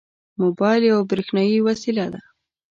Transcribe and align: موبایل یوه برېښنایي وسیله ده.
موبایل 0.41 0.81
یوه 0.91 1.03
برېښنایي 1.09 1.59
وسیله 1.67 2.05
ده. 2.13 2.21